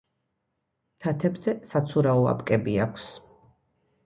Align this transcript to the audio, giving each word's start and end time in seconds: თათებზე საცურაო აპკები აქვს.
თათებზე 1.05 1.53
საცურაო 1.73 2.25
აპკები 2.33 2.75
აქვს. 2.87 3.13